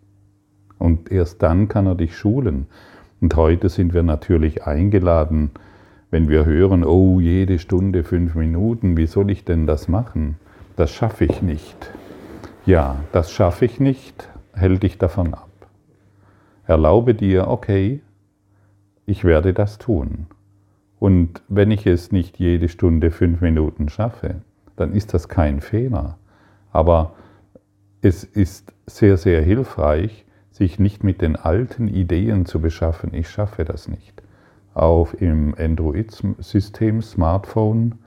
Und 0.76 1.10
erst 1.10 1.42
dann 1.42 1.68
kann 1.68 1.86
er 1.86 1.94
dich 1.94 2.14
schulen. 2.14 2.66
Und 3.22 3.36
heute 3.36 3.70
sind 3.70 3.94
wir 3.94 4.02
natürlich 4.02 4.66
eingeladen, 4.66 5.52
wenn 6.10 6.28
wir 6.28 6.44
hören, 6.44 6.84
oh, 6.84 7.18
jede 7.18 7.58
Stunde 7.58 8.04
fünf 8.04 8.34
Minuten, 8.34 8.98
wie 8.98 9.06
soll 9.06 9.30
ich 9.30 9.46
denn 9.46 9.66
das 9.66 9.88
machen? 9.88 10.36
Das 10.76 10.90
schaffe 10.90 11.24
ich 11.24 11.40
nicht. 11.40 11.90
Ja, 12.66 12.96
das 13.12 13.32
schaffe 13.32 13.64
ich 13.64 13.80
nicht, 13.80 14.28
hält 14.52 14.82
dich 14.82 14.98
davon 14.98 15.34
ab. 15.34 15.48
Erlaube 16.66 17.14
dir, 17.14 17.48
okay, 17.48 18.00
ich 19.06 19.24
werde 19.24 19.52
das 19.52 19.78
tun. 19.78 20.26
Und 20.98 21.42
wenn 21.48 21.70
ich 21.70 21.86
es 21.86 22.12
nicht 22.12 22.38
jede 22.38 22.68
Stunde 22.68 23.10
fünf 23.10 23.40
Minuten 23.40 23.88
schaffe, 23.88 24.42
dann 24.76 24.92
ist 24.92 25.14
das 25.14 25.28
kein 25.28 25.60
Fehler. 25.60 26.18
Aber 26.72 27.14
es 28.02 28.24
ist 28.24 28.72
sehr, 28.86 29.16
sehr 29.16 29.42
hilfreich, 29.42 30.24
sich 30.50 30.78
nicht 30.78 31.02
mit 31.04 31.22
den 31.22 31.36
alten 31.36 31.88
Ideen 31.88 32.44
zu 32.46 32.60
beschaffen, 32.60 33.14
ich 33.14 33.28
schaffe 33.28 33.64
das 33.64 33.88
nicht. 33.88 34.22
Auf 34.74 35.20
im 35.20 35.54
Android-System 35.58 37.02
Smartphone 37.02 37.98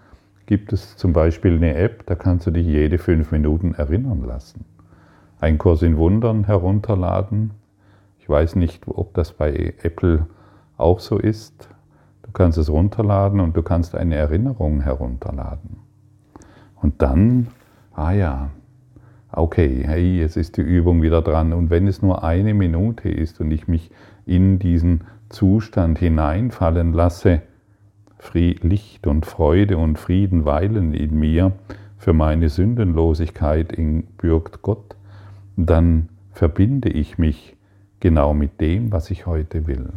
gibt 0.45 0.71
es 0.71 0.95
zum 0.95 1.13
Beispiel 1.13 1.55
eine 1.55 1.75
App, 1.75 2.05
da 2.05 2.15
kannst 2.15 2.47
du 2.47 2.51
dich 2.51 2.65
jede 2.65 2.97
fünf 2.97 3.31
Minuten 3.31 3.73
erinnern 3.73 4.23
lassen. 4.23 4.65
Ein 5.43 5.57
Kurs 5.57 5.81
in 5.81 5.97
Wundern 5.97 6.45
herunterladen. 6.45 7.51
Ich 8.17 8.29
weiß 8.29 8.55
nicht, 8.55 8.87
ob 8.87 9.13
das 9.13 9.33
bei 9.33 9.73
Apple 9.83 10.25
auch 10.77 11.01
so 11.01 11.17
ist. 11.17 11.67
Du 12.21 12.31
kannst 12.31 12.57
es 12.57 12.69
runterladen 12.69 13.41
und 13.41 13.57
du 13.57 13.61
kannst 13.61 13.93
eine 13.93 14.15
Erinnerung 14.15 14.79
herunterladen. 14.79 15.81
Und 16.81 17.01
dann, 17.01 17.47
ah 17.93 18.13
ja, 18.13 18.51
okay, 19.33 19.83
hey, 19.85 20.21
jetzt 20.21 20.37
ist 20.37 20.55
die 20.55 20.61
Übung 20.61 21.01
wieder 21.01 21.21
dran. 21.21 21.51
Und 21.51 21.69
wenn 21.69 21.87
es 21.87 22.01
nur 22.01 22.23
eine 22.23 22.53
Minute 22.53 23.09
ist 23.09 23.41
und 23.41 23.51
ich 23.51 23.67
mich 23.67 23.91
in 24.25 24.59
diesen 24.59 25.01
Zustand 25.27 25.99
hineinfallen 25.99 26.93
lasse, 26.93 27.41
Licht 28.33 29.07
und 29.07 29.25
Freude 29.25 29.77
und 29.77 29.99
Frieden 29.99 30.45
weilen 30.45 30.93
in 30.93 31.19
mir, 31.19 31.51
für 31.97 32.13
meine 32.13 32.47
Sündenlosigkeit 32.47 33.73
in 33.73 34.03
bürgt 34.03 34.61
Gott, 34.61 34.95
dann 35.55 36.09
verbinde 36.31 36.89
ich 36.89 37.17
mich 37.17 37.55
genau 37.99 38.33
mit 38.33 38.59
dem, 38.59 38.91
was 38.91 39.11
ich 39.11 39.25
heute 39.25 39.67
will. 39.67 39.89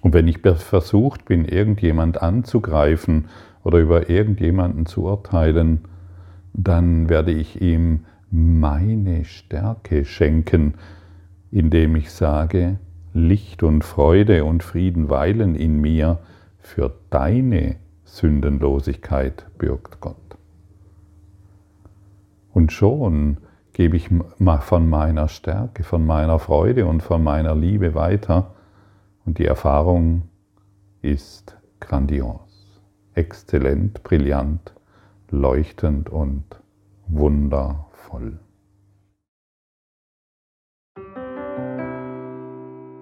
Und 0.00 0.14
wenn 0.14 0.28
ich 0.28 0.40
versucht 0.40 1.24
bin, 1.24 1.44
irgendjemand 1.44 2.22
anzugreifen 2.22 3.26
oder 3.64 3.78
über 3.78 4.08
irgendjemanden 4.08 4.86
zu 4.86 5.04
urteilen, 5.04 5.80
dann 6.52 7.08
werde 7.08 7.32
ich 7.32 7.60
ihm 7.60 8.04
meine 8.30 9.24
Stärke 9.24 10.04
schenken, 10.04 10.74
indem 11.50 11.96
ich 11.96 12.10
sage, 12.10 12.78
Licht 13.12 13.62
und 13.62 13.84
Freude 13.84 14.44
und 14.44 14.62
Frieden 14.62 15.10
weilen 15.10 15.54
in 15.56 15.80
mir, 15.80 16.18
für 16.60 16.92
deine 17.10 17.76
Sündenlosigkeit 18.04 19.46
bürgt 19.58 20.00
Gott. 20.00 20.16
Und 22.52 22.70
schon 22.72 23.38
gebe 23.72 23.96
ich 23.96 24.08
von 24.08 24.88
meiner 24.88 25.28
Stärke, 25.28 25.84
von 25.84 26.04
meiner 26.04 26.38
Freude 26.38 26.86
und 26.86 27.02
von 27.02 27.22
meiner 27.22 27.54
Liebe 27.54 27.94
weiter 27.94 28.54
und 29.24 29.38
die 29.38 29.46
Erfahrung 29.46 30.22
ist 31.02 31.56
grandios, 31.78 32.80
exzellent, 33.14 34.02
brillant, 34.02 34.74
leuchtend 35.30 36.10
und 36.10 36.44
wundervoll. 37.06 38.38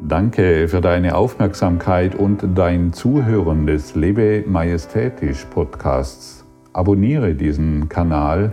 Danke 0.01 0.69
für 0.69 0.81
deine 0.81 1.17
Aufmerksamkeit 1.17 2.15
und 2.15 2.47
dein 2.55 2.93
Zuhören 2.93 3.67
des 3.67 3.95
Lebe 3.95 4.45
Majestätisch 4.47 5.45
Podcasts. 5.47 6.47
Abonniere 6.73 7.35
diesen 7.35 7.89
Kanal, 7.89 8.53